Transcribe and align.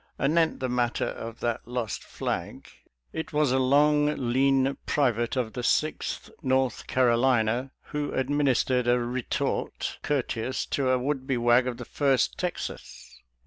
Anent 0.17 0.59
the 0.61 0.67
matter 0.67 1.05
of 1.09 1.41
that 1.41 1.67
lost 1.67 2.03
flag. 2.03 2.67
It 3.13 3.33
was 3.33 3.51
a 3.51 3.59
long, 3.59 4.15
lean 4.31 4.75
private 4.87 5.35
of 5.35 5.53
the 5.53 5.61
Sixth 5.61 6.31
North 6.41 6.87
Carolina 6.87 7.69
who 7.93 8.11
administered 8.11 8.87
a 8.87 8.99
retort 8.99 9.99
courteous 10.01 10.65
to 10.71 10.89
a 10.89 10.97
would 10.97 11.27
be 11.27 11.37
wag 11.37 11.67
of 11.67 11.77
the 11.77 11.85
First 11.85 12.39
Texas. 12.39 13.21